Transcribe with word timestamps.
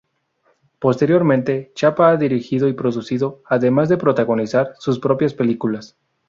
Posteriormente, 0.79 1.71
Chapa 1.75 2.09
ha 2.09 2.15
dirigido 2.17 2.67
y 2.67 2.73
producido, 2.73 3.43
además 3.45 3.87
de 3.87 3.97
protagonizar, 3.99 4.73
sus 4.79 4.97
propias 4.97 5.35
películas. 5.35 5.95